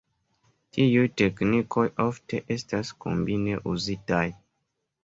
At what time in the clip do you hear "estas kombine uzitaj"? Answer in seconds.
2.57-4.27